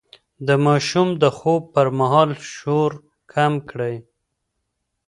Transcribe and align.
د 0.47 0.49
ماشوم 0.65 1.07
د 1.21 1.23
خوب 1.37 1.61
پر 1.73 1.87
مهال 1.99 2.29
شور 2.55 2.91
کم 3.33 3.53
کړئ. 3.69 3.95